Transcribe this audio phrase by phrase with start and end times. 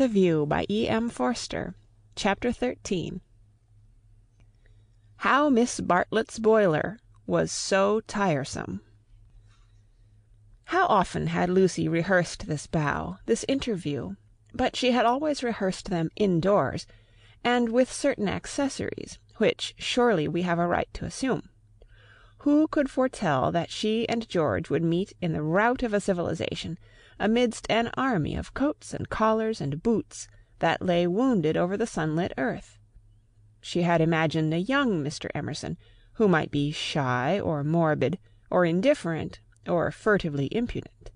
[0.00, 1.10] with a View by E.M.
[1.10, 1.74] Forster
[2.16, 3.20] CHAPTER XIII
[5.16, 8.80] How Miss Bartlett's Boiler Was So Tiresome
[10.64, 14.14] How often had Lucy rehearsed this bow, this interview;
[14.54, 16.86] but she had always rehearsed them indoors,
[17.44, 21.50] and with certain accessories, which surely we have a right to assume.
[22.38, 26.78] Who could foretell that she and George would meet in the rout of a civilization,
[27.20, 30.26] amidst an army of coats and collars and boots
[30.58, 32.78] that lay wounded over the sunlit earth?
[33.60, 35.28] She had imagined a young Mr.
[35.34, 35.76] Emerson,
[36.14, 38.18] who might be shy, or morbid,
[38.50, 39.38] or indifferent,
[39.68, 41.10] or furtively impudent.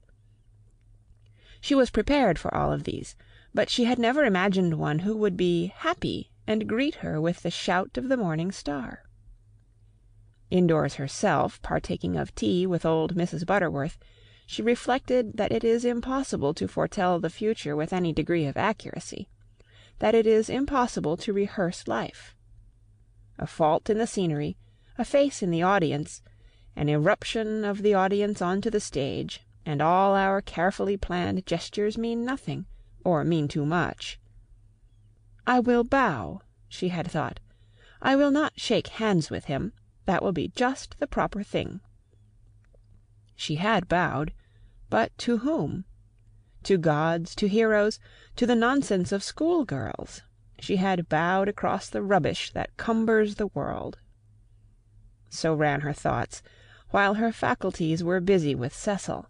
[1.61, 3.17] She was prepared for all of these,
[3.55, 7.51] but she had never imagined one who would be happy and greet her with the
[7.51, 9.05] shout of the morning star.
[10.51, 13.47] Indoors herself, partaking of tea with old Mrs.
[13.47, 13.99] Butterworth,
[14.47, 19.29] she reflected that it is impossible to foretell the future with any degree of accuracy,
[19.99, 22.35] that it is impossible to rehearse life.
[23.39, 24.57] A fault in the scenery,
[24.99, 26.23] a face in the audience,
[26.77, 31.97] an irruption of the audience on to the stage, and all our carefully planned gestures
[31.97, 32.67] mean nothing,
[33.05, 34.19] or mean too much.
[35.47, 37.41] I will bow, she had thought.
[38.03, 39.73] I will not shake hands with him.
[40.05, 41.81] That will be just the proper thing.
[43.37, 44.33] She had bowed,
[44.91, 45.85] but to whom?
[46.63, 47.99] To gods, to heroes,
[48.37, 50.23] to the nonsense of schoolgirls.
[50.61, 53.99] She had bowed across the rubbish that cumbers the world.
[55.29, 56.43] So ran her thoughts,
[56.91, 59.29] while her faculties were busy with Cecil.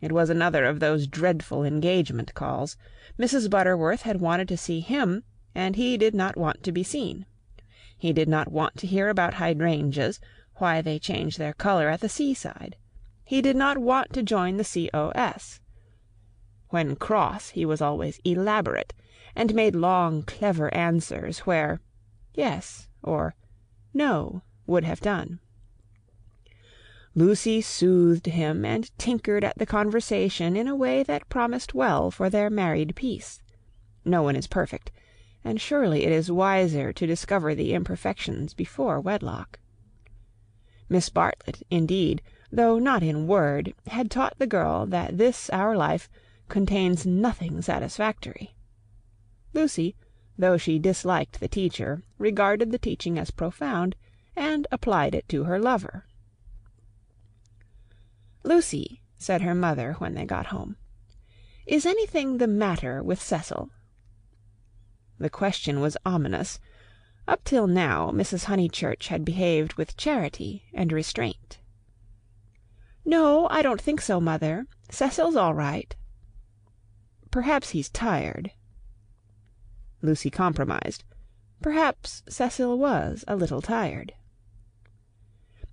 [0.00, 2.76] It was another of those dreadful engagement calls.
[3.18, 3.50] Mrs.
[3.50, 7.26] Butterworth had wanted to see him, and he did not want to be seen.
[7.98, 10.20] He did not want to hear about hydrangeas,
[10.56, 12.76] why they change their colour at the seaside.
[13.32, 15.58] He did not want to join the C.O.S.
[16.68, 18.92] When cross he was always elaborate,
[19.34, 21.80] and made long clever answers where
[22.34, 23.34] "Yes" or
[23.94, 25.40] "No" would have done.
[27.14, 32.28] Lucy soothed him and tinkered at the conversation in a way that promised well for
[32.28, 33.40] their married peace.
[34.04, 34.90] No one is perfect,
[35.42, 39.58] and surely it is wiser to discover the imperfections before wedlock.
[40.90, 42.20] Miss Bartlett, indeed,
[42.52, 46.10] though not in word, had taught the girl that this our life
[46.50, 48.54] contains nothing satisfactory.
[49.54, 49.96] Lucy,
[50.36, 53.96] though she disliked the teacher, regarded the teaching as profound,
[54.36, 56.04] and applied it to her lover.
[58.42, 60.76] "Lucy," said her mother when they got home,
[61.64, 63.70] "is anything the matter with Cecil?"
[65.18, 66.60] The question was ominous.
[67.26, 68.44] Up till now Mrs.
[68.44, 71.60] Honeychurch had behaved with charity and restraint.
[73.04, 74.66] "No, I don't think so, mother.
[74.90, 75.94] Cecil's all right."
[77.30, 78.52] "Perhaps he's tired."
[80.02, 81.04] Lucy compromised.
[81.60, 84.12] Perhaps Cecil was a little tired.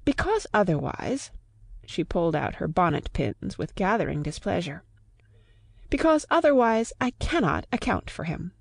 [0.06, 1.32] "Because otherwise
[1.86, 4.84] she pulled out her bonnet pins with gathering displeasure.
[5.90, 8.54] "Because otherwise I cannot account for him."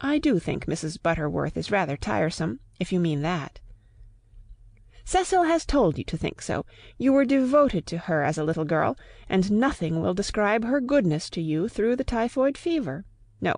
[0.00, 1.00] "I do think Mrs.
[1.00, 3.60] Butterworth is rather tiresome, if you mean that."
[5.04, 6.64] "Cecil has told you to think so.
[6.96, 8.96] You were devoted to her as a little girl,
[9.28, 13.04] and nothing will describe her goodness to you through the typhoid fever.
[13.40, 13.56] No,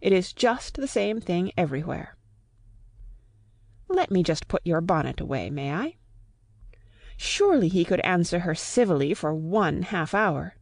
[0.00, 2.16] it is just the same thing everywhere."
[3.88, 5.96] "Let me just put your bonnet away, may I?"
[7.16, 10.54] Surely he could answer her civilly for one half hour.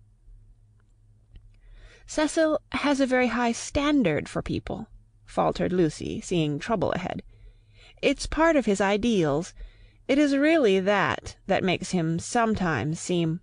[2.06, 4.88] "Cecil has a very high standard for people,"
[5.26, 7.22] faltered Lucy, seeing trouble ahead.
[8.00, 9.52] "It's part of his ideals.
[10.08, 13.40] It is really that that makes him sometimes seem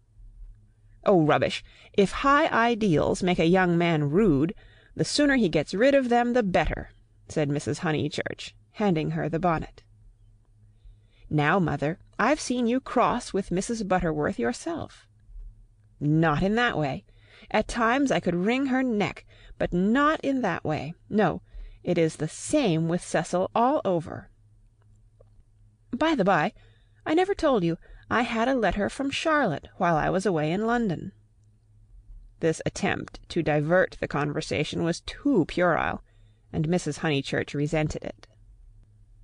[1.06, 1.62] "Oh, rubbish!
[1.92, 4.56] If high ideals make a young man rude,
[4.96, 6.92] the sooner he gets rid of them the better,"
[7.28, 7.80] said Mrs.
[7.80, 9.84] Honeychurch, handing her the bonnet.
[11.30, 13.86] Now, mother, I've seen you cross with Mrs.
[13.86, 15.06] Butterworth yourself."
[16.00, 17.04] "Not in that way.
[17.52, 19.26] At times I could wring her neck,
[19.58, 20.94] but not in that way.
[21.10, 21.42] No,
[21.84, 24.30] it is the same with Cecil all over.
[25.96, 26.54] By the by,
[27.06, 27.78] I never told you
[28.10, 31.12] I had a letter from Charlotte while I was away in London."
[32.40, 36.04] This attempt to divert the conversation was too puerile,
[36.52, 36.98] and Mrs.
[36.98, 38.26] Honeychurch resented it.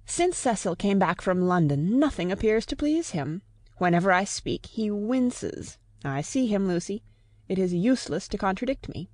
[0.05, 3.41] Since Cecil came back from London nothing appears to please him.
[3.77, 5.79] Whenever I speak he winces.
[6.05, 7.03] I see him, Lucy.
[7.47, 9.09] It is useless to contradict me.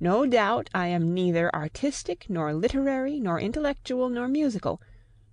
[0.00, 4.82] No doubt I am neither artistic, nor literary, nor intellectual, nor musical,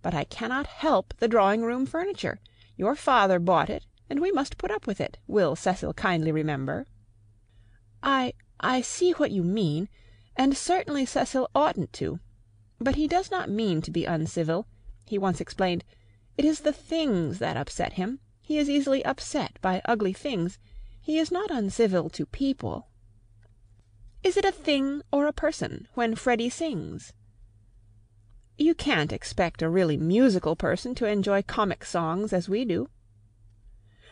[0.01, 2.39] but I cannot help the drawing room furniture.
[2.75, 6.87] Your father bought it, and we must put up with it, will Cecil kindly remember."
[8.01, 9.89] "I I see what you mean,
[10.35, 12.19] and certainly Cecil oughtn't to.
[12.79, 14.65] But he does not mean to be uncivil.
[15.05, 15.83] He once explained,
[16.35, 18.19] it is the things that upset him.
[18.41, 20.57] He is easily upset by ugly things.
[20.99, 22.87] He is not uncivil to people."
[24.23, 27.13] "Is it a thing or a person when Freddy sings?"
[28.57, 32.89] "You can't expect a really musical person to enjoy comic songs as we do."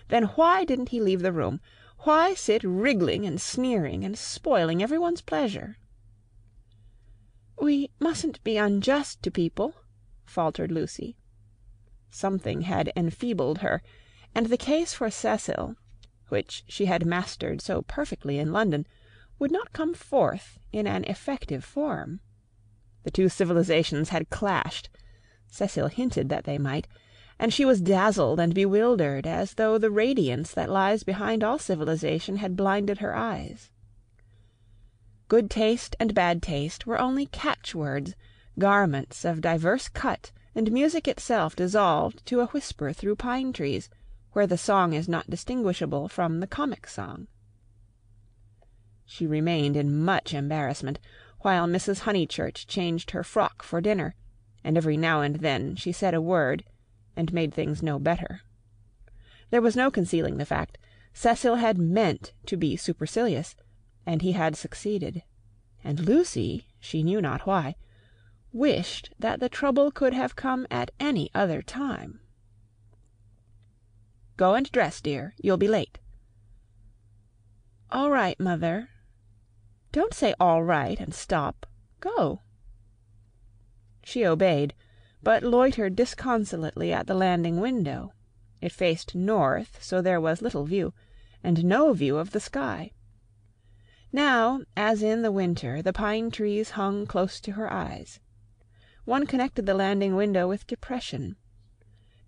[0.08, 1.60] "Then why didn't he leave the room?
[2.06, 5.78] Why sit wriggling and sneering and spoiling everyone's pleasure?"
[7.60, 9.76] "We mustn't be unjust to people,"
[10.24, 11.18] faltered Lucy.
[12.10, 13.84] Something had enfeebled her,
[14.34, 15.76] and the case for Cecil,
[16.30, 18.88] which she had mastered so perfectly in London,
[19.38, 22.22] would not come forth in an effective form.
[23.10, 24.88] The two civilizations had clashed
[25.48, 26.88] Cecil hinted that they might
[27.40, 32.36] and she was dazzled and bewildered, as though the radiance that lies behind all civilization
[32.38, 33.72] had blinded her eyes.
[35.28, 38.14] Good taste and bad taste were only catchwords,
[38.60, 43.90] garments of diverse cut, and music itself dissolved to a whisper through pine trees,
[44.34, 47.26] where the song is not distinguishable from the comic song.
[49.04, 51.00] She remained in much embarrassment,
[51.42, 52.02] while Mrs.
[52.02, 54.16] Honeychurch changed her frock for dinner,
[54.64, 56.64] and every now and then she said a word,
[57.16, 58.42] and made things no better.
[59.50, 60.78] There was no concealing the fact.
[61.14, 63.56] Cecil had meant to be supercilious,
[64.06, 65.24] and he had succeeded.
[65.84, 67.76] And Lucy, she knew not why,
[68.52, 72.20] wished that the trouble could have come at any other time.
[74.38, 75.36] "Go and dress, dear.
[75.38, 76.00] You'll be late."
[77.92, 78.90] "All right, mother."
[79.92, 81.66] "Don't say all right and stop.
[82.00, 82.42] Go."
[84.04, 84.76] She obeyed,
[85.24, 88.14] but loitered disconsolately at the landing window.
[88.62, 90.94] It faced north, so there was little view,
[91.44, 92.92] and no view of the sky.
[94.12, 98.20] Now, as in the winter, the pine trees hung close to her eyes.
[99.06, 101.36] One connected the landing window with depression.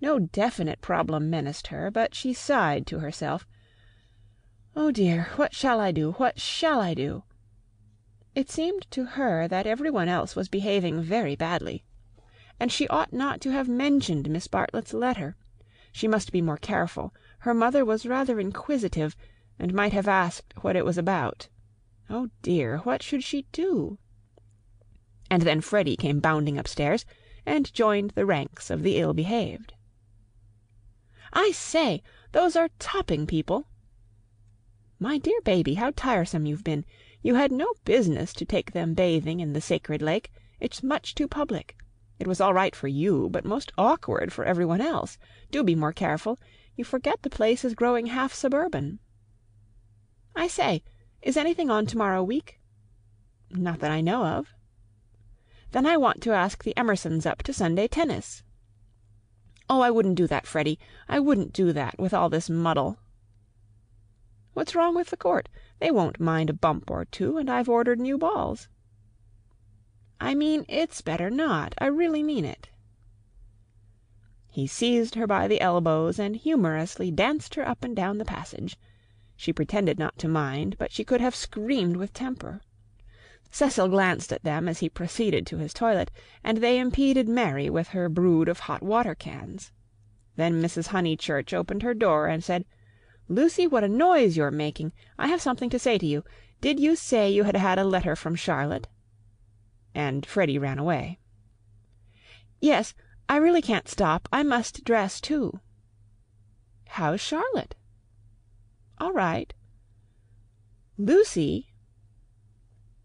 [0.01, 3.47] No definite problem menaced her, but she sighed to herself.
[4.75, 6.13] "Oh dear, what shall I do?
[6.13, 7.21] What shall I do?"
[8.33, 11.83] It seemed to her that every one else was behaving very badly.
[12.61, 15.35] And she ought not to have mentioned Miss Bartlett's letter.
[15.91, 17.13] She must be more careful.
[17.39, 19.17] Her mother was rather inquisitive,
[19.59, 21.49] and might have asked what it was about.
[22.09, 23.97] Oh dear, what should she do?
[25.29, 27.05] And then Freddy came bounding upstairs,
[27.45, 29.73] and joined the ranks of the ill behaved.
[31.33, 32.01] "I say,
[32.31, 33.67] those are Topping people!"
[34.99, 36.85] "My dear baby, how tiresome you've been!
[37.23, 40.31] You had no business to take them bathing in the sacred lake.
[40.59, 41.75] It's much too public.
[42.17, 45.17] It was all right for you, but most awkward for every one else.
[45.51, 46.39] Do be more careful.
[46.75, 48.99] You forget the place is growing half suburban."
[50.35, 50.83] "I say,
[51.21, 52.59] is anything on to morrow week?"
[53.49, 54.53] "Not that I know of."
[55.71, 58.43] Then I want to ask the Emersons up to Sunday tennis."
[59.69, 60.79] "Oh, I wouldn't do that, Freddy.
[61.07, 62.97] I wouldn't do that, with all this muddle."
[64.53, 65.49] "What's wrong with the court?
[65.81, 68.67] They won't mind a bump or two, and I've ordered new balls."
[70.19, 71.73] "I mean, it's better not.
[71.79, 72.69] I really mean it."
[74.47, 78.77] He seized her by the elbows and humorously danced her up and down the passage.
[79.35, 82.61] She pretended not to mind, but she could have screamed with temper.
[83.49, 86.11] Cecil glanced at them as he proceeded to his toilet,
[86.43, 89.71] and they impeded Mary with her brood of hot water cans.
[90.35, 90.89] Then Mrs.
[90.89, 92.65] Honeychurch opened her door and said,
[93.33, 94.91] "Lucy, what a noise you're making!
[95.17, 96.25] I have something to say to you.
[96.59, 98.89] Did you say you had had a letter from Charlotte?"
[99.95, 101.17] And Freddy ran away.
[102.59, 102.93] "Yes.
[103.29, 104.27] I really can't stop.
[104.33, 105.61] I must dress too."
[106.87, 107.73] "How's Charlotte?"
[108.97, 109.53] "All right."
[110.97, 111.71] "Lucy!"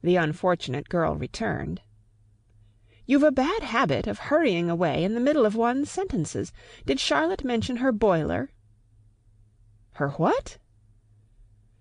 [0.02, 1.82] The unfortunate girl returned.
[3.06, 6.52] "You've a bad habit of hurrying away in the middle of one's sentences.
[6.84, 8.50] Did Charlotte mention her boiler?"
[9.98, 10.58] "Her what?"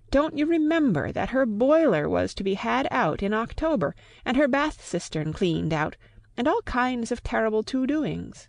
[0.09, 3.93] "Don't you remember that her boiler was to be had out in October,
[4.23, 5.97] and her bath cistern cleaned out,
[6.37, 8.47] and all kinds of terrible to doings?"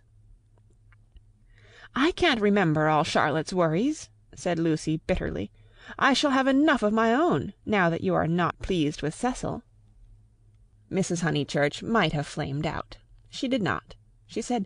[1.93, 5.51] "I can't remember all Charlotte's worries," said Lucy bitterly.
[5.99, 9.63] "I shall have enough of my own, now that you are not pleased with Cecil.
[10.89, 11.23] Mrs.
[11.23, 12.99] Honeychurch might have flamed out.
[13.29, 13.97] She did not.
[14.27, 14.65] She said,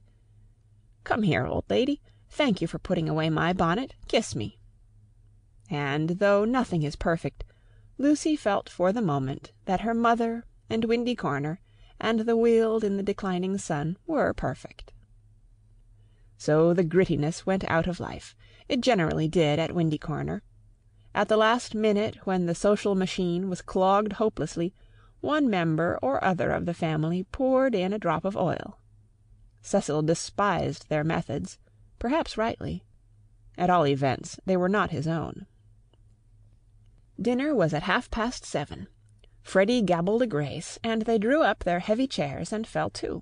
[1.03, 2.01] "Come here, old lady.
[2.29, 3.95] Thank you for putting away my bonnet.
[4.07, 4.59] Kiss me."
[5.71, 7.45] And though nothing is perfect,
[7.97, 11.61] Lucy felt for the moment that her mother and Windy Corner
[11.97, 14.91] and the Weald in the declining sun were perfect.
[16.37, 18.35] So the grittiness went out of life.
[18.67, 20.43] It generally did at Windy Corner.
[21.15, 24.73] At the last minute, when the social machine was clogged hopelessly,
[25.21, 28.79] one member or other of the family poured in a drop of oil.
[29.61, 31.59] Cecil despised their methods,
[31.97, 32.83] perhaps rightly.
[33.57, 35.45] At all events, they were not his own.
[37.21, 38.87] Dinner was at half past seven.
[39.43, 43.21] Freddy gabbled a grace, and they drew up their heavy chairs and fell to.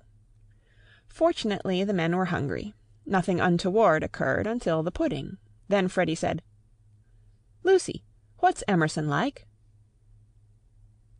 [1.06, 2.72] Fortunately the men were hungry.
[3.04, 5.36] Nothing untoward occurred until the pudding.
[5.68, 6.42] Then Freddy said,
[7.62, 8.04] "Lucy,
[8.38, 9.46] what's Emerson like?"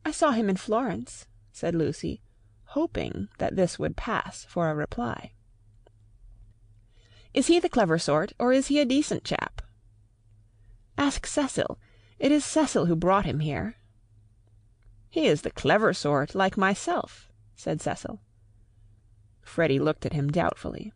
[0.04, 2.22] "I saw him in Florence," said Lucy,
[2.64, 5.32] hoping that this would pass for a reply.
[7.34, 9.60] "Is he the clever sort, or is he a decent chap?"
[10.96, 11.78] "Ask Cecil.
[12.20, 13.76] It is Cecil who brought him here."
[15.08, 18.20] "He is the clever sort, like myself," said Cecil.
[19.40, 20.92] Freddy looked at him doubtfully.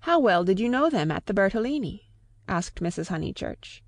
[0.00, 2.10] "How well did you know them at the Bertolini?"
[2.48, 3.08] asked Mrs.
[3.08, 3.82] Honeychurch.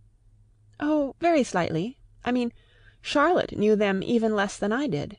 [0.81, 1.99] "Oh, very slightly.
[2.27, 2.53] I mean,
[3.01, 5.17] Charlotte knew them even less than I did."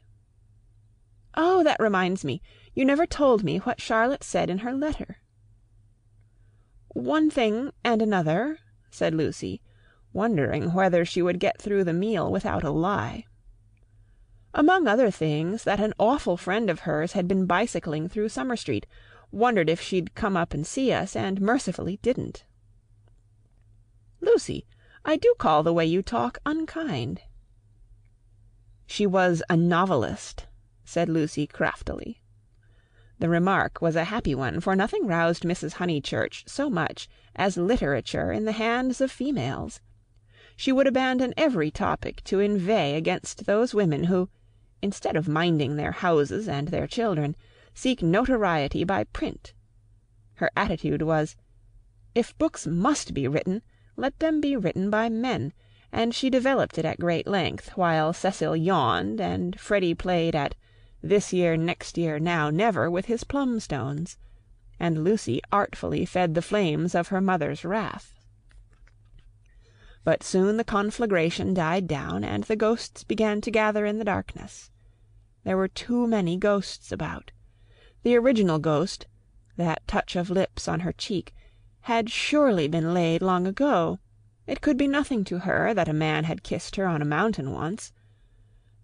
[1.34, 2.44] "Oh, that reminds me.
[2.76, 5.24] You never told me what Charlotte said in her letter."
[6.90, 8.60] "One thing and another,"
[8.92, 9.64] said Lucy
[10.14, 13.26] wondering whether she would get through the meal without a lie.
[14.54, 18.88] Among other things, that an awful friend of hers had been bicycling through Summer Street,
[19.32, 22.46] wondered if she'd come up and see us, and mercifully didn't.
[24.22, 24.66] Lucy,
[25.06, 27.22] I do call the way you talk unkind.
[28.88, 30.48] She was a novelist,
[30.84, 32.24] said Lucy craftily.
[33.20, 35.74] The remark was a happy one, for nothing roused Mrs.
[35.74, 39.80] Honeychurch so much as literature in the hands of females
[40.60, 44.28] she would abandon every topic to inveigh against those women who,
[44.82, 47.34] instead of minding their houses and their children,
[47.74, 49.54] seek notoriety by print.
[50.34, 51.38] Her attitude was,
[52.14, 53.62] if books must be written,
[53.96, 55.54] let them be written by men,
[55.94, 60.56] and she developed it at great length while Cecil yawned and Freddy played at
[61.02, 64.18] this year, next year, now, never with his plumstones,
[64.78, 68.19] and Lucy artfully fed the flames of her mother's wrath.
[70.04, 74.72] But soon the conflagration died down, and the ghosts began to gather in the darkness.
[75.44, 77.32] There were too many ghosts about.
[78.04, 79.08] The original ghost,
[79.58, 81.34] that touch of lips on her cheek,
[81.82, 84.00] had surely been laid long ago.
[84.48, 87.52] It could be nothing to her that a man had kissed her on a mountain
[87.52, 87.92] once.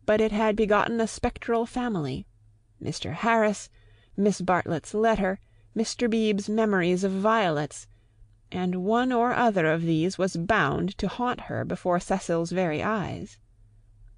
[0.05, 2.27] But it had begotten a spectral family
[2.81, 3.13] Mr.
[3.13, 3.69] Harris,
[4.17, 5.39] Miss Bartlett's letter,
[5.75, 6.09] Mr.
[6.09, 7.87] Beebe's memories of violets
[8.51, 13.39] and one or other of these was bound to haunt her before Cecil's very eyes.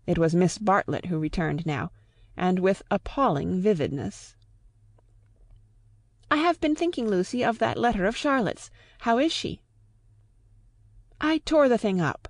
[0.06, 1.92] It was Miss Bartlett who returned now,
[2.36, 4.36] and with appalling vividness.
[6.30, 8.70] "I have been thinking, Lucy, of that letter of Charlotte's.
[9.00, 9.62] How is she?"
[11.22, 12.28] "I tore the thing up."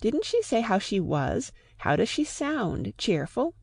[0.00, 1.52] "Didn't she say how she was?
[1.78, 2.94] How does she sound?
[2.96, 3.54] Cheerful?"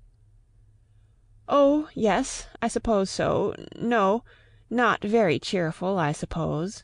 [1.50, 3.56] "Oh, yes, I suppose so.
[3.76, 4.24] No,
[4.70, 6.84] not very cheerful, I suppose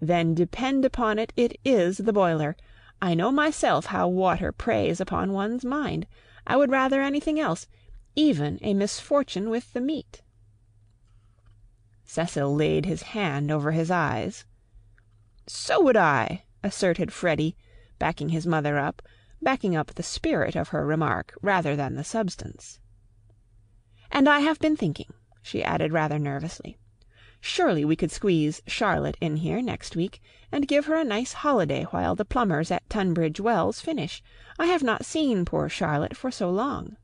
[0.00, 2.56] then depend upon it, it is the boiler.
[3.00, 6.06] I know myself how water preys upon one's mind.
[6.46, 7.66] I would rather anything else,
[8.14, 10.22] even a misfortune with the meat."
[12.04, 14.44] Cecil laid his hand over his eyes.
[15.46, 17.56] "So would I," asserted Freddy,
[17.98, 19.02] backing his mother up,
[19.42, 22.80] backing up the spirit of her remark rather than the substance.
[24.10, 25.12] "And I have been thinking,"
[25.42, 26.78] she added rather nervously.
[27.40, 31.84] Surely we could squeeze Charlotte in here next week, and give her a nice holiday
[31.90, 34.22] while the plumbers at Tunbridge Wells finish.
[34.58, 36.96] I have not seen poor Charlotte for so long."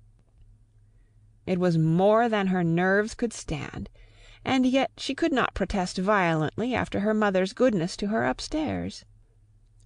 [1.45, 3.91] It was more than her nerves could stand,
[4.43, 9.05] and yet she could not protest violently after her mother's goodness to her upstairs.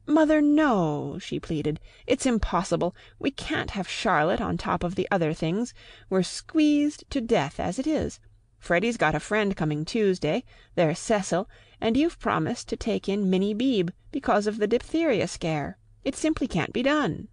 [0.07, 1.81] "Mother, no," she pleaded.
[2.07, 2.95] "It's impossible.
[3.19, 5.75] We can't have Charlotte on top of the other things.
[6.09, 8.21] We're squeezed to death as it is.
[8.59, 10.43] Freddy's got a friend coming Tuesday,
[10.75, 11.49] there's Cecil,
[11.81, 15.79] and you've promised to take in Minnie Beebe because of the diphtheria scare.
[16.05, 17.29] It simply can't be done."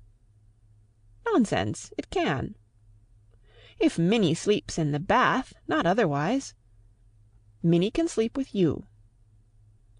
[1.26, 1.94] "Nonsense!
[1.98, 2.56] It can."
[3.80, 6.54] "If Minnie sleeps in the bath, not otherwise."
[7.64, 8.86] "Minnie can sleep with you."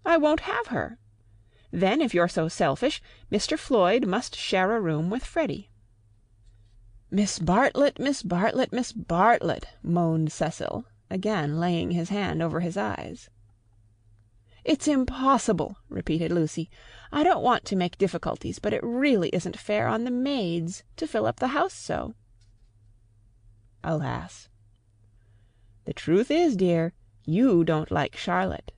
[0.04, 0.98] "I won't have her."
[1.70, 3.02] "Then, if you're so selfish,
[3.32, 3.58] Mr.
[3.58, 5.70] Floyd must share a room with Freddy."
[7.10, 13.30] "Miss Bartlett, Miss Bartlett, Miss Bartlett," moaned Cecil again laying his hand over his eyes.
[14.64, 16.68] "It's impossible," repeated Lucy.
[17.12, 21.06] "I don't want to make difficulties, but it really isn't fair on the maids to
[21.06, 22.14] fill up the house so."
[23.84, 24.48] Alas!
[25.84, 26.94] "The truth is, dear,
[27.24, 28.72] you don't like Charlotte."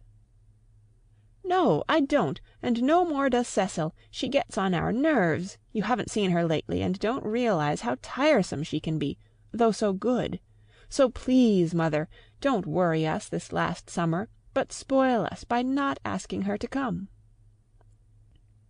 [1.42, 2.38] "No, I don't.
[2.60, 3.94] And no more does Cecil.
[4.10, 5.56] She gets on our nerves.
[5.72, 9.16] You haven't seen her lately, and don't realise how tiresome she can be,
[9.52, 10.40] though so good.
[10.88, 12.08] So please, Mother,
[12.40, 17.08] don't worry us this last summer, but spoil us by not asking her to come."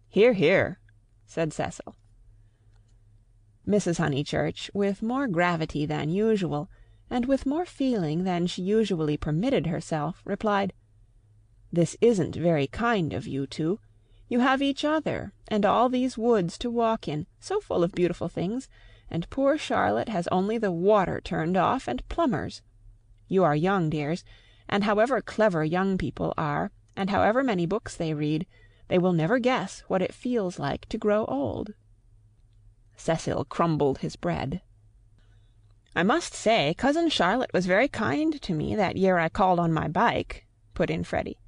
[0.08, 0.78] "Hear, hear!"
[1.26, 1.96] said Cecil.
[3.66, 3.99] Mrs.
[3.99, 6.70] Honeychurch, with more gravity than usual,
[7.11, 10.73] and with more feeling than she usually permitted herself, replied,
[11.73, 13.80] "This isn't very kind of you two.
[14.28, 18.28] You have each other, and all these woods to walk in, so full of beautiful
[18.28, 18.68] things,
[19.11, 22.62] and poor Charlotte has only the water turned off and plumbers.
[23.28, 24.25] You are young, dears,
[24.68, 28.47] and however clever young people are, and however many books they read,
[28.88, 31.75] they will never guess what it feels like to grow old."
[32.97, 34.62] Cecil crumbled his bread.
[35.95, 39.73] "I must say Cousin Charlotte was very kind to me that year I called on
[39.73, 41.38] my bike," put in Freddy.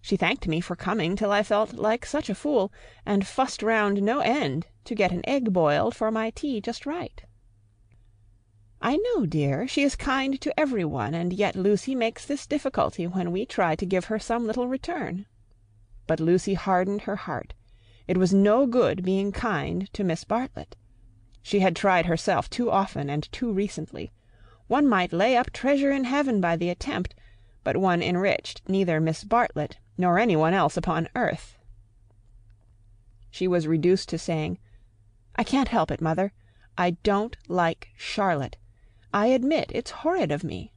[0.00, 2.72] She thanked me for coming till I felt like such a fool,
[3.06, 7.22] and fussed round no end to get an egg boiled for my tea just right."
[8.84, 13.06] "I know, dear, she is kind to every one, and yet Lucy makes this difficulty
[13.06, 15.26] when we try to give her some little return."
[16.08, 17.54] But Lucy hardened her heart.
[18.08, 20.74] It was no good being kind to Miss Bartlett.
[21.42, 24.10] She had tried herself too often and too recently.
[24.66, 27.14] One might lay up treasure in heaven by the attempt,
[27.62, 31.56] but one enriched neither Miss Bartlett nor any one else upon earth.
[33.30, 34.58] She was reduced to saying,
[35.36, 36.32] "I can't help it, Mother.
[36.76, 38.56] I don't like Charlotte.
[39.14, 40.72] I admit it's horrid of me."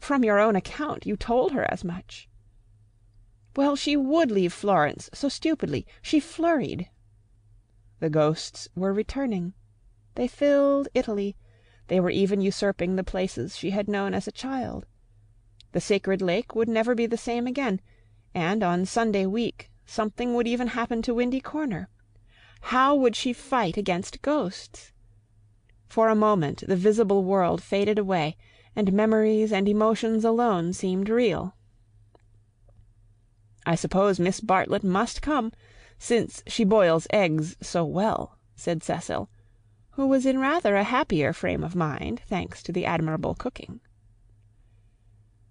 [0.00, 2.28] "From your own account you told her as much."
[3.54, 5.86] "Well, she would leave Florence so stupidly.
[6.02, 6.90] She flurried."
[8.00, 9.54] The ghosts were returning.
[10.16, 11.36] They filled Italy.
[11.86, 14.86] They were even usurping the places she had known as a child.
[15.72, 17.80] The sacred lake would never be the same again,
[18.34, 21.88] and on Sunday week something would even happen to Windy Corner.
[22.62, 24.92] How would she fight against ghosts?
[25.86, 28.38] For a moment the visible world faded away,
[28.74, 31.54] and memories and emotions alone seemed real.
[33.66, 35.52] "I suppose Miss Bartlett must come,
[35.98, 39.28] since she boils eggs so well," said Cecil,
[39.90, 43.80] who was in rather a happier frame of mind, thanks to the admirable cooking.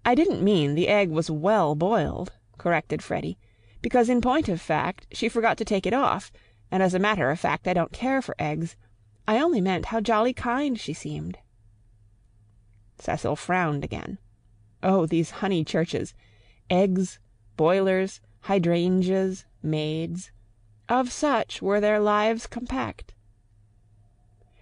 [0.04, 3.38] "I didn't mean the egg was well boiled," corrected Freddy,
[3.82, 6.32] "because in point of fact she forgot to take it off,
[6.72, 8.74] and as a matter of fact I don't care for eggs.
[9.26, 11.38] I only meant how jolly kind she seemed."
[12.98, 14.18] Cecil frowned again.
[14.82, 16.12] Oh, these Honeychurches!
[16.68, 17.18] Eggs,
[17.56, 20.30] boilers, hydrangeas, maids.
[20.90, 23.14] Of such were their lives compact.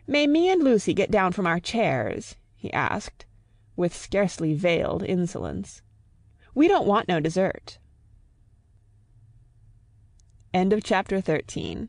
[0.07, 3.27] "May me and Lucy get down from our chairs?" he asked
[3.75, 5.83] with scarcely veiled insolence.
[6.55, 7.79] "We don't want no dessert."
[10.55, 11.89] End of Chapter 13